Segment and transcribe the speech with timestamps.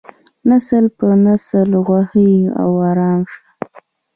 [0.49, 3.43] نسل په نسل غوښین او ارام شول.